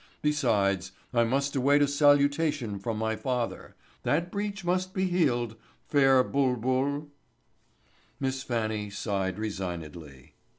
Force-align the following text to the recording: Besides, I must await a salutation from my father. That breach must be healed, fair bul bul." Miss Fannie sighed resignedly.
Besides, 0.23 0.93
I 1.13 1.23
must 1.25 1.55
await 1.55 1.83
a 1.83 1.87
salutation 1.87 2.79
from 2.79 2.97
my 2.97 3.15
father. 3.15 3.75
That 4.01 4.31
breach 4.31 4.65
must 4.65 4.95
be 4.95 5.05
healed, 5.05 5.57
fair 5.85 6.23
bul 6.23 6.55
bul." 6.55 7.09
Miss 8.19 8.41
Fannie 8.41 8.89
sighed 8.89 9.37
resignedly. 9.37 10.33